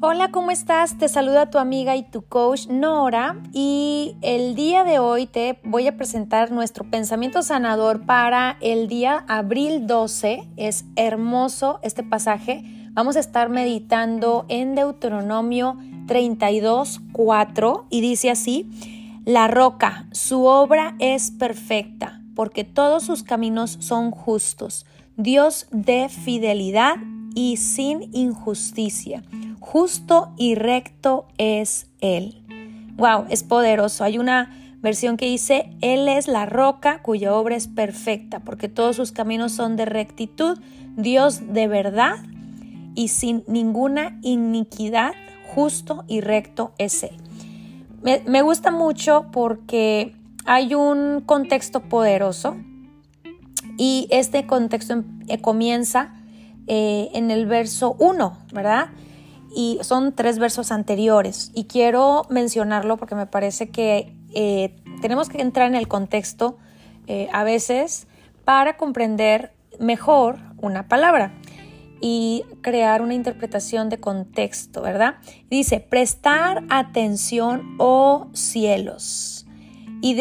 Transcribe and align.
Hola, 0.00 0.30
¿cómo 0.30 0.52
estás? 0.52 0.96
Te 0.96 1.08
saluda 1.08 1.50
tu 1.50 1.58
amiga 1.58 1.96
y 1.96 2.04
tu 2.04 2.22
coach 2.22 2.68
Nora 2.68 3.42
y 3.52 4.14
el 4.22 4.54
día 4.54 4.84
de 4.84 5.00
hoy 5.00 5.26
te 5.26 5.58
voy 5.64 5.88
a 5.88 5.96
presentar 5.96 6.52
nuestro 6.52 6.88
pensamiento 6.88 7.42
sanador 7.42 8.06
para 8.06 8.58
el 8.60 8.86
día 8.86 9.24
abril 9.26 9.88
12. 9.88 10.50
Es 10.56 10.84
hermoso 10.94 11.80
este 11.82 12.04
pasaje. 12.04 12.62
Vamos 12.92 13.16
a 13.16 13.20
estar 13.20 13.48
meditando 13.48 14.46
en 14.48 14.76
Deuteronomio 14.76 15.76
32, 16.06 17.00
4 17.10 17.86
y 17.90 18.00
dice 18.00 18.30
así, 18.30 18.70
la 19.24 19.48
roca, 19.48 20.06
su 20.12 20.44
obra 20.44 20.94
es 21.00 21.32
perfecta 21.32 22.22
porque 22.36 22.62
todos 22.62 23.02
sus 23.02 23.24
caminos 23.24 23.78
son 23.80 24.12
justos, 24.12 24.86
Dios 25.16 25.66
de 25.72 26.08
fidelidad 26.08 26.98
y 27.34 27.56
sin 27.56 28.14
injusticia 28.14 29.24
justo 29.68 30.32
y 30.38 30.54
recto 30.54 31.26
es 31.36 31.88
Él. 32.00 32.42
Wow, 32.96 33.26
es 33.28 33.42
poderoso. 33.42 34.02
Hay 34.02 34.16
una 34.16 34.50
versión 34.80 35.18
que 35.18 35.26
dice, 35.26 35.76
Él 35.82 36.08
es 36.08 36.26
la 36.26 36.46
roca 36.46 37.02
cuya 37.02 37.34
obra 37.34 37.54
es 37.54 37.68
perfecta, 37.68 38.40
porque 38.40 38.70
todos 38.70 38.96
sus 38.96 39.12
caminos 39.12 39.52
son 39.52 39.76
de 39.76 39.84
rectitud, 39.84 40.58
Dios 40.96 41.52
de 41.52 41.68
verdad 41.68 42.16
y 42.94 43.08
sin 43.08 43.44
ninguna 43.46 44.18
iniquidad, 44.22 45.12
justo 45.54 46.04
y 46.08 46.22
recto 46.22 46.72
es 46.78 47.02
Él. 47.02 47.16
Me, 48.02 48.40
gusta 48.40 48.70
mucho 48.70 49.26
porque 49.32 50.14
hay 50.46 50.74
un 50.74 51.20
contexto 51.20 51.80
poderoso 51.80 52.56
y 53.76 54.08
este 54.10 54.46
contexto 54.46 54.94
em, 54.94 55.04
eh, 55.28 55.42
comienza 55.42 56.14
eh, 56.68 57.10
en 57.12 57.30
el 57.30 57.44
verso 57.44 57.96
1, 57.98 58.38
¿verdad? 58.54 58.88
Y 59.54 59.78
son 59.82 60.14
tres 60.14 60.38
versos 60.38 60.72
anteriores 60.72 61.50
y 61.54 61.64
quiero 61.64 62.26
mencionarlo 62.30 62.96
porque 62.96 63.14
me 63.14 63.26
parece 63.26 63.70
que 63.70 64.14
eh, 64.34 64.76
tenemos 65.00 65.28
que 65.28 65.40
entrar 65.40 65.68
en 65.68 65.74
el 65.74 65.88
contexto 65.88 66.58
eh, 67.06 67.28
a 67.32 67.44
veces 67.44 68.06
para 68.44 68.76
comprender 68.76 69.52
mejor 69.78 70.38
una 70.58 70.88
palabra 70.88 71.32
y 72.00 72.44
crear 72.60 73.02
una 73.02 73.14
interpretación 73.14 73.88
de 73.88 73.98
contexto, 73.98 74.82
¿verdad? 74.82 75.16
Dice, 75.50 75.80
prestar 75.80 76.62
atención, 76.68 77.74
oh 77.78 78.28
cielos, 78.34 79.46
y, 80.00 80.16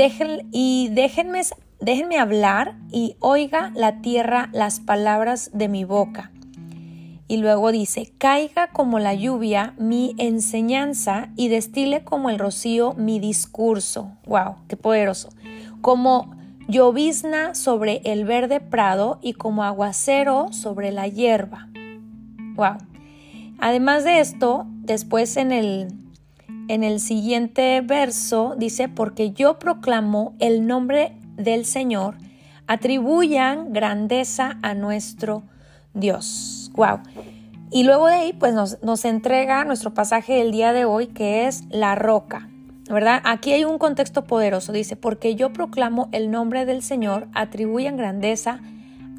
y 0.52 0.89
déjenme, 0.89 1.41
déjenme 1.80 2.17
hablar 2.17 2.78
y 2.91 3.16
oiga 3.19 3.72
la 3.75 4.02
tierra 4.02 4.50
las 4.53 4.80
palabras 4.80 5.52
de 5.53 5.67
mi 5.67 5.84
boca 5.84 6.31
y 7.28 7.38
luego 7.38 7.72
dice, 7.72 8.14
caiga 8.17 8.67
como 8.67 9.00
la 9.00 9.14
lluvia 9.14 9.73
mi 9.78 10.16
enseñanza 10.17 11.30
y 11.36 11.50
destile 11.50 12.03
como 12.03 12.30
el 12.30 12.39
rocío 12.39 12.94
mi 12.94 13.19
discurso. 13.19 14.11
¡Wow! 14.25 14.56
¡Qué 14.67 14.78
poderoso! 14.78 15.30
Como 15.81 16.36
llovizna 16.67 17.53
sobre 17.53 18.02
el 18.06 18.25
verde 18.25 18.59
prado 18.59 19.19
y 19.22 19.34
como 19.34 19.64
aguacero 19.64 20.52
sobre 20.52 20.92
la 20.92 21.08
hierba. 21.08 21.67
¡Wow! 22.56 22.78
Además 23.59 24.03
de 24.03 24.19
esto, 24.19 24.66
después 24.84 25.36
en 25.36 25.52
el, 25.52 25.88
en 26.69 26.84
el 26.84 27.00
siguiente 27.00 27.81
verso 27.81 28.56
dice, 28.58 28.88
porque 28.88 29.31
yo 29.31 29.59
proclamo 29.59 30.36
el 30.39 30.66
nombre 30.66 31.17
del 31.36 31.66
Señor, 31.66 32.17
atribuyan 32.67 33.73
grandeza 33.73 34.58
a 34.62 34.73
nuestro 34.75 35.44
Dios. 35.94 36.56
Wow. 36.78 37.00
Y 37.70 37.83
luego 37.83 38.08
de 38.08 38.14
ahí, 38.14 38.33
pues 38.33 38.53
nos, 38.53 39.06
entrega 39.06 39.66
nuestro 39.66 39.94
pasaje 39.94 40.36
del 40.36 40.52
día 40.52 40.72
de 40.72 40.86
hoy, 40.86 41.08
que 41.08 41.47
es 41.47 41.66
la 41.69 41.95
roca. 41.95 42.50
¿verdad? 42.90 43.22
Aquí 43.25 43.52
hay 43.52 43.66
un 43.66 43.78
contexto 43.79 44.24
poderoso. 44.24 44.72
Dice, 44.72 44.96
porque 44.96 45.35
yo 45.35 45.52
proclamo 45.52 46.07
el 46.13 46.31
nombre 46.31 46.66
del 46.66 46.81
Señor, 46.81 47.28
atribuyan 47.34 47.97
grandeza 47.97 48.62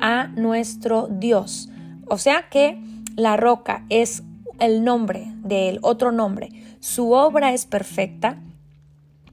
a 0.00 0.28
nuestro 0.28 1.08
Dios. 1.10 1.68
O 2.06 2.16
sea 2.16 2.48
que 2.48 2.80
la 3.16 3.36
roca 3.36 3.84
es 3.90 4.22
el 4.58 4.84
nombre 4.84 5.26
del 5.42 5.80
otro 5.82 6.12
nombre. 6.12 6.48
Su 6.80 7.12
obra 7.12 7.52
es 7.52 7.66
perfecta 7.66 8.38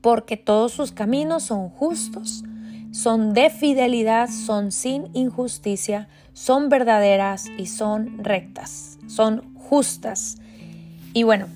porque 0.01 0.35
todos 0.35 0.73
sus 0.73 0.91
caminos 0.91 1.43
son 1.43 1.69
justos 1.69 2.43
son 2.95 3.33
de 3.33 3.49
fidelidad, 3.49 4.29
son 4.29 4.71
sin 4.71 5.09
injusticia, 5.13 6.07
son 6.31 6.69
verdaderas 6.69 7.47
y 7.57 7.65
son 7.65 8.23
rectas, 8.23 8.97
son 9.07 9.53
justas. 9.55 10.37
Y 11.13 11.23
bueno, 11.23 11.47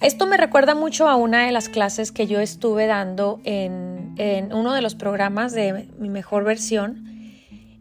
esto 0.00 0.28
me 0.28 0.36
recuerda 0.36 0.76
mucho 0.76 1.08
a 1.08 1.16
una 1.16 1.44
de 1.44 1.50
las 1.50 1.68
clases 1.68 2.12
que 2.12 2.28
yo 2.28 2.38
estuve 2.38 2.86
dando 2.86 3.40
en, 3.42 4.14
uno 4.52 4.72
de 4.72 4.80
los 4.80 4.94
programas 4.94 5.52
de 5.52 5.88
mi 5.98 6.10
mejor 6.10 6.44
versión 6.44 7.04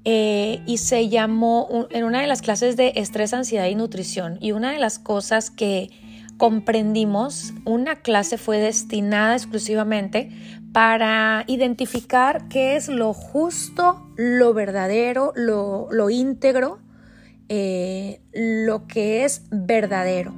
eh, 0.03 0.61
y 0.65 0.77
se 0.77 1.07
llamó 1.07 1.87
en 1.91 2.03
una 2.03 2.21
de 2.21 2.27
las 2.27 2.41
clases 2.41 2.77
de 2.77 2.93
estrés, 2.95 3.31
ansiedad 3.31 3.67
y 3.67 3.75
nutrición. 3.75 4.39
Y 4.41 4.53
una 4.53 4.71
de 4.71 4.79
las 4.79 4.97
cosas 4.97 5.51
que 5.51 5.91
comprendimos, 6.37 7.53
una 7.65 7.97
clase 7.97 8.37
fue 8.37 8.57
destinada 8.59 9.35
exclusivamente 9.35 10.29
para 10.71 11.43
identificar 11.47 12.47
qué 12.47 12.75
es 12.75 12.87
lo 12.87 13.13
justo, 13.13 14.07
lo 14.15 14.53
verdadero, 14.53 15.33
lo, 15.35 16.09
íntegro, 16.09 16.79
eh, 17.49 18.21
lo 18.33 18.87
que 18.87 19.25
es 19.25 19.43
verdadero. 19.49 20.35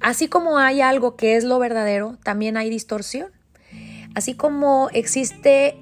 Así 0.00 0.28
como 0.28 0.58
hay 0.58 0.80
algo 0.80 1.16
que 1.16 1.36
es 1.36 1.44
lo 1.44 1.58
verdadero, 1.58 2.18
también 2.24 2.56
hay 2.56 2.70
distorsión. 2.70 3.28
Así 4.14 4.34
como 4.34 4.88
existe 4.92 5.76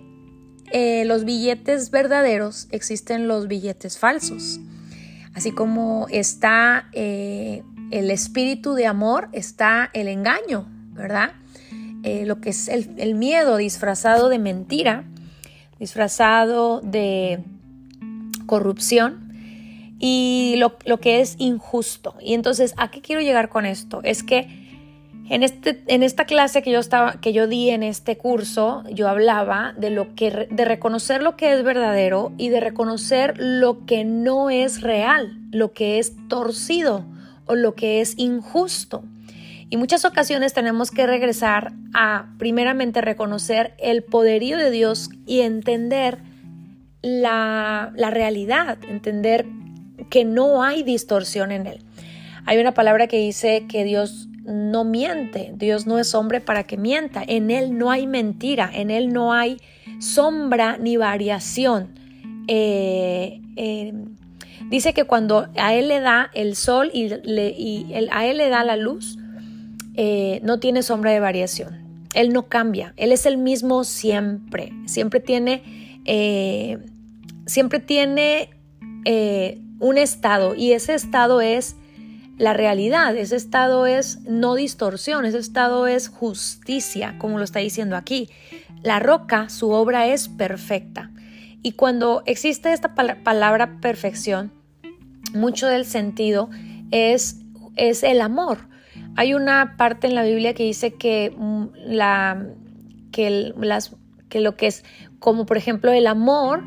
eh, 0.73 1.05
los 1.07 1.25
billetes 1.25 1.91
verdaderos, 1.91 2.69
existen 2.71 3.29
los 3.29 3.49
billetes 3.49 3.99
falsos. 3.99 4.61
Así 5.35 5.53
como 5.53 6.07
está 6.11 6.91
eh, 6.93 7.63
el 7.91 8.11
espíritu 8.11 8.75
de 8.75 8.87
amor, 8.87 9.29
está 9.33 9.91
el 9.93 10.09
engaño, 10.09 10.67
¿verdad? 10.93 11.33
Eh, 12.03 12.25
lo 12.25 12.41
que 12.41 12.51
es 12.51 12.69
el, 12.69 13.15
miedo 13.15 13.57
disfrazado 13.57 14.29
de 14.29 14.39
mentira, 14.39 15.05
disfrazado 15.79 16.81
de 16.81 17.41
corrupción 18.47 19.33
y 19.99 20.55
lo, 20.57 20.79
que 21.01 21.21
es 21.21 21.35
injusto. 21.39 22.15
Y 22.21 22.35
entonces, 22.35 22.75
¿a 22.79 22.91
qué 22.91 23.03
quiero 23.03 23.21
llegar 23.21 23.49
con 23.49 23.67
esto? 23.67 24.01
Es 24.03 24.23
que 24.23 24.49
en, 25.29 25.43
este, 25.43 25.83
en 25.89 26.03
esta 26.03 26.25
clase 26.25 26.63
que 26.63 26.71
yo, 26.71 26.79
estaba, 26.79 27.21
que 27.21 27.33
yo 27.33 27.47
di 27.47 27.71
en 27.71 27.83
este 27.83 28.17
curso, 28.17 28.83
yo 28.91 29.09
hablaba 29.09 29.75
de, 29.77 29.91
lo 29.91 30.15
que, 30.15 30.49
de 30.51 30.65
reconocer 30.65 31.23
lo 31.23 31.37
que 31.37 31.53
es 31.53 31.63
verdadero 31.63 32.33
y 32.39 32.49
de 32.49 32.61
reconocer 32.61 33.35
lo 33.37 33.85
que 33.85 34.05
no 34.05 34.49
es 34.49 34.81
real, 34.81 35.39
lo 35.51 35.73
que 35.73 35.99
es 35.99 36.15
torcido 36.29 37.05
o 37.51 37.57
lo 37.57 37.75
que 37.75 38.01
es 38.01 38.15
injusto. 38.17 39.03
Y 39.71 39.77
muchas 39.77 40.05
ocasiones 40.05 40.53
tenemos 40.53 40.93
que 40.93 41.07
regresar 41.07 41.73
a 41.93 42.29
primeramente 42.39 43.01
reconocer 43.01 43.75
el 43.79 44.05
poderío 44.05 44.57
de 44.57 44.71
Dios 44.71 45.11
y 45.27 45.41
entender 45.41 46.19
la, 47.03 47.93
realidad, 47.97 48.79
entender 48.89 49.47
que 50.11 50.25
no 50.25 50.63
hay 50.63 50.85
distorsión 50.85 51.51
en 51.51 51.67
él. 51.67 51.83
Hay 52.47 52.59
una 52.59 52.73
palabra 52.73 53.09
que 53.09 53.19
dice 53.19 53.67
que 53.69 53.83
Dios 53.83 54.29
no 54.45 54.85
miente, 54.85 55.53
Dios 55.57 55.87
no 55.89 55.99
es 55.99 56.15
hombre 56.15 56.41
para 56.41 56.65
que 56.65 56.77
mienta, 56.77 57.23
en 57.27 57.51
Él 57.51 57.77
no 57.77 57.91
hay 57.91 58.07
mentira, 58.07 58.71
en 58.73 58.91
Él 58.91 59.13
no 59.13 59.33
hay 59.33 59.59
sombra 59.99 60.79
ni 60.79 60.97
variación. 60.97 61.91
Eh, 62.49 63.41
eh, 63.57 63.93
dice 64.69 64.93
que 64.93 65.05
cuando 65.05 65.49
a 65.57 65.75
Él 65.75 65.89
le 65.89 66.01
da 66.01 66.31
el 66.35 66.57
sol 66.57 66.91
y, 66.93 67.13
a 68.11 68.27
Él 68.27 68.37
le 68.37 68.49
da 68.49 68.65
la 68.65 68.77
luz, 68.77 69.19
eh, 69.95 70.41
no 70.43 70.61
tiene 70.61 70.83
sombra 70.83 71.11
de 71.13 71.21
variación. 71.21 72.09
Él 72.15 72.33
no 72.33 72.49
cambia, 72.49 72.93
Él 72.97 73.13
es 73.13 73.27
el 73.27 73.39
mismo 73.39 73.85
siempre, 73.85 74.73
siempre 74.87 75.21
tiene, 75.21 76.01
eh, 76.05 76.79
siempre 77.47 77.79
tiene 77.79 78.51
eh, 79.05 79.61
un 79.79 79.97
estado 79.97 80.55
y 80.55 80.73
ese 80.73 80.95
estado 80.95 81.41
es 81.41 81.77
la 82.41 82.55
realidad, 82.55 83.15
ese 83.17 83.37
estado 83.37 83.87
es 83.87 84.21
no 84.23 84.55
distorsión, 84.55 85.27
ese 85.27 85.39
estado 85.39 85.87
es 85.87 86.09
justicia, 86.09 87.17
como 87.19 87.37
lo 87.37 87.45
está 87.45 87.59
diciendo 87.59 87.97
aquí. 87.97 88.31
La 88.83 88.99
roca, 88.99 89.51
su 89.51 89.71
obra 89.71 90.07
es 90.07 90.29
perfecta. 90.29 91.11
Y 91.63 91.73
cuando 91.73 92.23
existe 92.27 92.73
esta 92.73 92.95
palabra 92.95 93.81
perfección, 93.81 94.53
mucho 95.35 95.67
del 95.67 95.85
sentido 95.85 96.51
es, 96.91 97.37
es 97.77 98.03
el 98.03 98.21
amor. 98.21 98.69
Hay 99.17 99.35
una 99.35 99.77
parte 99.77 100.07
en 100.07 100.15
la 100.15 100.23
Biblia 100.23 100.55
que 100.55 100.65
dice 100.65 100.95
que, 100.95 101.35
mm, 101.37 101.67
la, 101.87 102.47
que, 103.13 103.53
las, 103.57 103.97
que 104.29 104.41
lo 104.41 104.57
que 104.57 104.69
es 104.69 104.85
como 105.19 105.47
por 105.47 105.57
ejemplo 105.57 105.93
el 105.93 106.07
amor, 106.07 106.65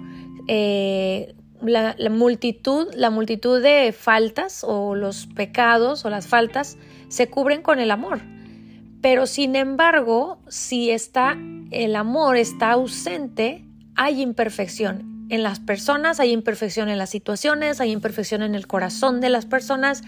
eh, 0.48 1.36
la, 1.62 1.96
multitud, 2.10 2.88
la 2.94 3.10
multitud 3.10 3.62
de 3.62 3.92
faltas 3.92 4.64
o 4.64 4.96
los 4.96 5.28
pecados 5.28 6.06
o 6.06 6.10
las 6.10 6.28
faltas 6.28 6.78
se 7.08 7.30
cubren 7.30 7.62
con 7.62 7.80
el 7.80 7.92
amor. 7.92 8.22
Pero 9.02 9.26
sin 9.26 9.56
embargo, 9.56 10.40
si 10.48 10.92
está 10.92 11.38
el 11.72 11.96
amor 11.96 12.38
está 12.38 12.72
ausente, 12.72 13.66
hay 13.96 14.22
imperfección 14.22 15.28
en 15.30 15.44
las 15.44 15.60
personas, 15.60 16.20
hay 16.20 16.32
imperfección 16.32 16.90
en 16.90 16.98
las 16.98 17.10
situaciones, 17.10 17.82
hay 17.82 17.92
imperfección 17.92 18.44
en 18.44 18.56
el 18.56 18.68
corazón 18.68 19.22
de 19.22 19.30
las 19.30 19.46
personas 19.46 20.04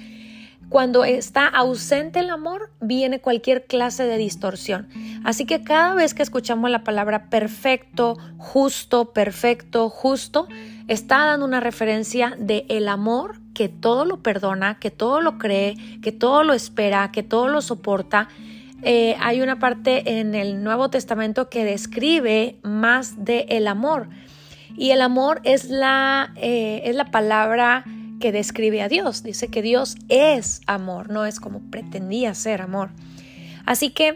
cuando 0.69 1.03
está 1.03 1.47
ausente 1.47 2.19
el 2.19 2.29
amor, 2.29 2.71
viene 2.81 3.19
cualquier 3.19 3.65
clase 3.65 4.03
de 4.05 4.17
distorsión. 4.17 4.87
Así 5.23 5.45
que 5.45 5.63
cada 5.63 5.93
vez 5.93 6.13
que 6.13 6.23
escuchamos 6.23 6.71
la 6.71 6.83
palabra 6.83 7.29
perfecto, 7.29 8.17
justo, 8.37 9.13
perfecto, 9.13 9.89
justo, 9.89 10.47
está 10.87 11.25
dando 11.25 11.45
una 11.45 11.59
referencia 11.59 12.35
de 12.39 12.65
el 12.69 12.87
amor 12.87 13.39
que 13.53 13.69
todo 13.69 14.05
lo 14.05 14.23
perdona, 14.23 14.79
que 14.79 14.91
todo 14.91 15.21
lo 15.21 15.37
cree, 15.37 15.75
que 16.01 16.11
todo 16.11 16.43
lo 16.43 16.53
espera, 16.53 17.11
que 17.11 17.23
todo 17.23 17.47
lo 17.47 17.61
soporta. 17.61 18.27
Eh, 18.87 19.15
hay 19.19 19.41
una 19.41 19.57
parte 19.57 20.19
en 20.19 20.35
el 20.35 20.63
Nuevo 20.63 20.91
Testamento 20.91 21.49
que 21.49 21.65
describe 21.65 22.59
más 22.61 23.25
de 23.25 23.47
el 23.49 23.67
amor. 23.67 24.09
Y 24.77 24.91
el 24.91 25.01
amor 25.01 25.41
es 25.43 25.69
la, 25.69 26.31
eh, 26.35 26.83
es 26.85 26.95
la 26.95 27.09
palabra 27.09 27.83
que 28.19 28.31
describe 28.31 28.83
a 28.83 28.87
Dios. 28.87 29.23
Dice 29.23 29.47
que 29.47 29.63
Dios 29.63 29.95
es 30.07 30.61
amor, 30.67 31.09
no 31.09 31.25
es 31.25 31.39
como 31.39 31.61
pretendía 31.71 32.35
ser 32.35 32.61
amor. 32.61 32.91
Así 33.65 33.89
que 33.89 34.13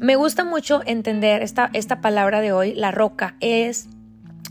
me 0.00 0.16
gusta 0.16 0.42
mucho 0.42 0.82
entender 0.84 1.42
esta, 1.42 1.70
esta 1.72 2.00
palabra 2.00 2.40
de 2.40 2.50
hoy, 2.50 2.74
la 2.74 2.90
roca, 2.90 3.36
es 3.38 3.88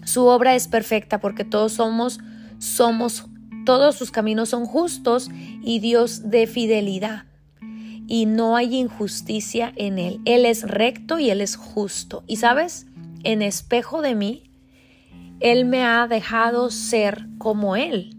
su 0.06 0.28
obra 0.28 0.56
es 0.56 0.70
perfecta 0.70 1.20
porque 1.20 1.44
todos 1.44 1.74
somos, 1.74 2.22
somos, 2.58 3.26
todos 3.66 3.98
sus 3.98 4.12
caminos 4.12 4.48
son 4.48 4.66
justos 4.66 5.30
y 5.62 5.80
Dios 5.80 6.30
de 6.30 6.48
fidelidad. 6.48 7.26
Y 8.08 8.26
no 8.26 8.56
hay 8.56 8.76
injusticia 8.76 9.74
en 9.76 10.00
Él. 10.00 10.22
Él 10.26 10.46
es 10.46 10.64
recto 10.64 11.20
y 11.20 11.30
Él 11.30 11.42
es 11.42 11.56
justo. 11.56 12.24
Y 12.26 12.38
sabes, 12.38 12.88
en 13.24 13.42
espejo 13.42 14.02
de 14.02 14.16
mí, 14.16 14.44
Él 15.40 15.66
me 15.66 15.84
ha 15.84 16.08
dejado 16.08 16.72
ser 16.72 17.26
como 17.38 17.76
Él 17.76 18.18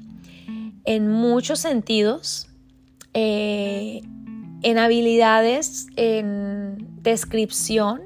en 0.89 1.11
muchos 1.11 1.59
sentidos, 1.59 2.49
eh, 3.13 4.01
en 4.63 4.79
habilidades, 4.79 5.87
en 5.97 6.79
descripción. 7.03 8.01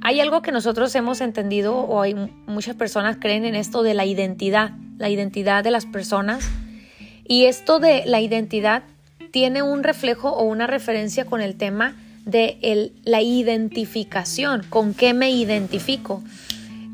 Hay 0.00 0.18
algo 0.20 0.40
que 0.40 0.50
nosotros 0.50 0.94
hemos 0.94 1.20
entendido 1.20 1.76
o 1.76 2.00
hay 2.00 2.14
muchas 2.46 2.74
personas 2.74 3.18
creen 3.20 3.44
en 3.44 3.54
esto 3.54 3.82
de 3.82 3.92
la 3.92 4.06
identidad, 4.06 4.70
la 4.96 5.10
identidad 5.10 5.62
de 5.62 5.72
las 5.72 5.84
personas. 5.84 6.48
Y 7.28 7.44
esto 7.44 7.80
de 7.80 8.04
la 8.06 8.22
identidad 8.22 8.82
tiene 9.30 9.62
un 9.62 9.82
reflejo 9.82 10.30
o 10.30 10.44
una 10.44 10.66
referencia 10.66 11.24
con 11.24 11.40
el 11.40 11.56
tema 11.56 11.94
de 12.24 12.92
la 13.04 13.22
identificación, 13.22 14.64
con 14.68 14.94
qué 14.94 15.14
me 15.14 15.30
identifico, 15.30 16.22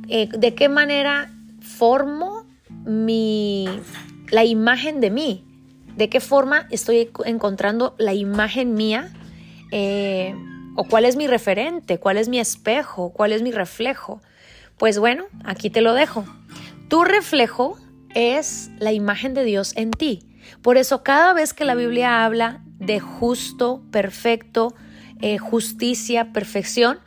eh, 0.08 0.28
de 0.36 0.54
qué 0.54 0.68
manera 0.68 1.30
formo 1.60 2.44
mi 2.84 3.68
la 4.30 4.44
imagen 4.44 5.00
de 5.00 5.10
mí. 5.10 5.42
¿De 5.96 6.10
qué 6.10 6.20
forma 6.20 6.66
estoy 6.70 7.10
encontrando 7.24 7.94
la 7.98 8.12
imagen 8.12 8.74
mía? 8.74 9.10
Eh, 9.72 10.34
¿O 10.74 10.84
cuál 10.84 11.06
es 11.06 11.16
mi 11.16 11.26
referente? 11.26 11.98
¿Cuál 11.98 12.18
es 12.18 12.28
mi 12.28 12.38
espejo? 12.38 13.10
¿Cuál 13.10 13.32
es 13.32 13.40
mi 13.40 13.50
reflejo? 13.50 14.20
Pues 14.76 14.98
bueno, 14.98 15.24
aquí 15.44 15.70
te 15.70 15.80
lo 15.80 15.94
dejo. 15.94 16.24
Tu 16.88 17.02
reflejo 17.04 17.78
es 18.14 18.70
la 18.78 18.92
imagen 18.92 19.32
de 19.32 19.44
Dios 19.44 19.72
en 19.76 19.90
ti. 19.90 20.22
Por 20.62 20.76
eso 20.76 21.02
cada 21.02 21.32
vez 21.32 21.54
que 21.54 21.64
la 21.64 21.74
Biblia 21.74 22.24
habla 22.24 22.62
de 22.78 23.00
justo, 23.00 23.82
perfecto, 23.90 24.74
eh, 25.20 25.38
justicia, 25.38 26.32
perfección, 26.32 26.98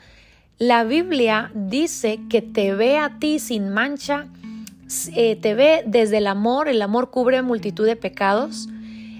la 0.58 0.84
Biblia 0.84 1.52
dice 1.54 2.20
que 2.30 2.42
te 2.42 2.74
ve 2.74 2.98
a 2.98 3.18
ti 3.20 3.40
sin 3.40 3.70
mancha, 3.70 4.28
eh, 5.16 5.36
te 5.36 5.54
ve 5.54 5.84
desde 5.86 6.18
el 6.18 6.28
amor, 6.28 6.68
el 6.68 6.82
amor 6.82 7.12
cubre 7.12 7.42
multitud 7.42 7.86
de 7.86 7.96
pecados. 7.96 8.68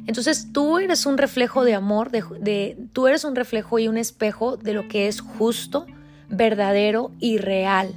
Entonces 0.08 0.52
tú 0.52 0.80
eres 0.80 1.06
un 1.06 1.18
reflejo 1.18 1.64
de 1.64 1.76
amor, 1.76 2.10
de, 2.10 2.78
tú 2.94 3.08
eres 3.08 3.24
un 3.24 3.36
reflejo 3.36 3.80
y 3.80 3.88
un 3.88 3.98
espejo 3.98 4.58
de 4.58 4.74
lo 4.74 4.88
que 4.88 5.08
es 5.08 5.22
justo, 5.22 5.86
verdadero 6.28 7.12
y 7.20 7.38
real. 7.38 7.94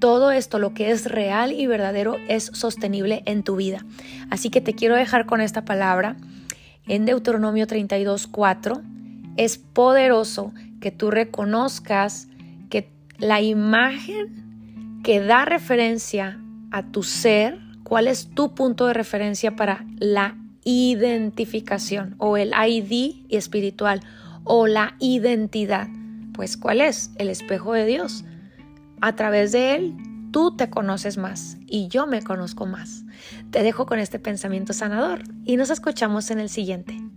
Todo 0.00 0.30
esto, 0.30 0.58
lo 0.58 0.72
que 0.72 0.90
es 0.90 1.04
real 1.04 1.52
y 1.52 1.66
verdadero, 1.66 2.16
es 2.26 2.50
sostenible 2.54 3.22
en 3.26 3.42
tu 3.42 3.56
vida. 3.56 3.84
Así 4.30 4.48
que 4.48 4.62
te 4.62 4.74
quiero 4.74 4.96
dejar 4.96 5.26
con 5.26 5.42
esta 5.42 5.66
palabra 5.66 6.16
en 6.88 7.04
Deuteronomio 7.04 7.66
32, 7.66 8.26
4. 8.26 8.80
Es 9.36 9.58
poderoso 9.58 10.54
que 10.80 10.90
tú 10.90 11.10
reconozcas 11.10 12.28
que 12.70 12.90
la 13.18 13.42
imagen 13.42 15.00
que 15.04 15.20
da 15.20 15.44
referencia 15.44 16.40
a 16.70 16.82
tu 16.82 17.02
ser, 17.02 17.58
cuál 17.84 18.08
es 18.08 18.30
tu 18.34 18.54
punto 18.54 18.86
de 18.86 18.94
referencia 18.94 19.54
para 19.54 19.84
la 19.98 20.36
identificación 20.64 22.14
o 22.16 22.38
el 22.38 22.52
ID 22.52 23.26
espiritual 23.28 24.00
o 24.44 24.66
la 24.66 24.94
identidad. 24.98 25.88
Pues 26.32 26.56
cuál 26.56 26.80
es 26.80 27.10
el 27.18 27.28
espejo 27.28 27.74
de 27.74 27.84
Dios. 27.84 28.24
A 29.00 29.16
través 29.16 29.52
de 29.52 29.74
él 29.74 29.96
tú 30.30 30.56
te 30.56 30.70
conoces 30.70 31.16
más 31.16 31.56
y 31.66 31.88
yo 31.88 32.06
me 32.06 32.22
conozco 32.22 32.66
más. 32.66 33.04
Te 33.50 33.62
dejo 33.62 33.86
con 33.86 33.98
este 33.98 34.18
pensamiento 34.18 34.72
sanador 34.72 35.22
y 35.44 35.56
nos 35.56 35.70
escuchamos 35.70 36.30
en 36.30 36.38
el 36.38 36.48
siguiente. 36.48 37.09